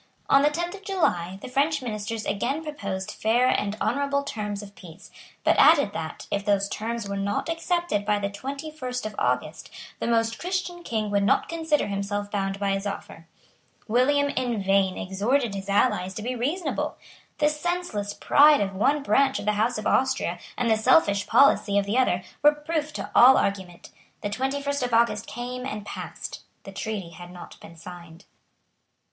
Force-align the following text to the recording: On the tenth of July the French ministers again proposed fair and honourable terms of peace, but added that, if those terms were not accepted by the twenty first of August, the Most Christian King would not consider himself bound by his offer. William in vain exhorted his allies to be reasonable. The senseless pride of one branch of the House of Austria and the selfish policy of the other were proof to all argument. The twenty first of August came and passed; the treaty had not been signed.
On 0.31 0.41
the 0.41 0.49
tenth 0.49 0.73
of 0.73 0.83
July 0.83 1.37
the 1.43 1.47
French 1.47 1.83
ministers 1.83 2.25
again 2.25 2.63
proposed 2.63 3.11
fair 3.11 3.47
and 3.49 3.77
honourable 3.79 4.23
terms 4.23 4.63
of 4.63 4.73
peace, 4.73 5.11
but 5.43 5.55
added 5.59 5.93
that, 5.93 6.25
if 6.31 6.43
those 6.43 6.67
terms 6.67 7.07
were 7.07 7.15
not 7.17 7.49
accepted 7.49 8.03
by 8.03 8.17
the 8.17 8.27
twenty 8.31 8.71
first 8.71 9.05
of 9.05 9.13
August, 9.19 9.69
the 9.99 10.07
Most 10.07 10.39
Christian 10.39 10.81
King 10.81 11.11
would 11.11 11.21
not 11.21 11.47
consider 11.47 11.85
himself 11.85 12.31
bound 12.31 12.59
by 12.59 12.71
his 12.71 12.87
offer. 12.87 13.27
William 13.87 14.29
in 14.29 14.63
vain 14.63 14.97
exhorted 14.97 15.53
his 15.53 15.69
allies 15.69 16.15
to 16.15 16.23
be 16.23 16.33
reasonable. 16.33 16.97
The 17.37 17.47
senseless 17.49 18.15
pride 18.15 18.59
of 18.59 18.73
one 18.73 19.03
branch 19.03 19.37
of 19.37 19.45
the 19.45 19.51
House 19.53 19.77
of 19.77 19.85
Austria 19.85 20.39
and 20.57 20.67
the 20.67 20.77
selfish 20.77 21.27
policy 21.27 21.77
of 21.77 21.85
the 21.85 21.99
other 21.99 22.23
were 22.41 22.55
proof 22.55 22.91
to 22.93 23.11
all 23.13 23.37
argument. 23.37 23.91
The 24.21 24.31
twenty 24.31 24.63
first 24.63 24.81
of 24.81 24.95
August 24.95 25.27
came 25.27 25.63
and 25.63 25.85
passed; 25.85 26.41
the 26.63 26.71
treaty 26.71 27.11
had 27.11 27.29
not 27.31 27.59
been 27.59 27.75
signed. 27.77 28.25